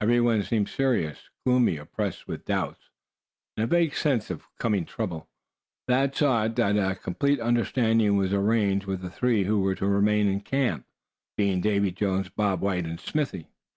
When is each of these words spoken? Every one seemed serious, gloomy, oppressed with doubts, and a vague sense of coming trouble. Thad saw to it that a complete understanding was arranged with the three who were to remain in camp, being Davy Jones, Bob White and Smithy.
Every 0.00 0.20
one 0.20 0.42
seemed 0.42 0.68
serious, 0.68 1.28
gloomy, 1.46 1.76
oppressed 1.76 2.26
with 2.26 2.44
doubts, 2.44 2.90
and 3.56 3.62
a 3.62 3.66
vague 3.68 3.94
sense 3.94 4.28
of 4.28 4.42
coming 4.58 4.84
trouble. 4.84 5.28
Thad 5.86 6.16
saw 6.16 6.42
to 6.42 6.46
it 6.46 6.56
that 6.56 6.90
a 6.90 6.96
complete 6.96 7.38
understanding 7.38 8.16
was 8.16 8.32
arranged 8.32 8.86
with 8.86 9.02
the 9.02 9.10
three 9.10 9.44
who 9.44 9.60
were 9.60 9.76
to 9.76 9.86
remain 9.86 10.26
in 10.26 10.40
camp, 10.40 10.84
being 11.36 11.60
Davy 11.60 11.92
Jones, 11.92 12.28
Bob 12.28 12.60
White 12.60 12.86
and 12.86 12.98
Smithy. 12.98 13.46